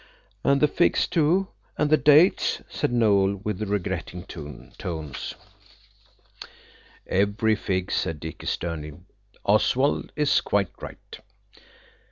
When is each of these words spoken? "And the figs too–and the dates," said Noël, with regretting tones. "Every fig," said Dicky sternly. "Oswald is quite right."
"And 0.43 0.59
the 0.61 0.67
figs 0.67 1.05
too–and 1.05 1.91
the 1.91 1.95
dates," 1.95 2.63
said 2.67 2.91
Noël, 2.91 3.39
with 3.45 3.61
regretting 3.61 4.23
tones. 4.23 5.35
"Every 7.05 7.53
fig," 7.55 7.91
said 7.91 8.19
Dicky 8.19 8.47
sternly. 8.47 8.93
"Oswald 9.45 10.11
is 10.15 10.41
quite 10.41 10.71
right." 10.81 11.19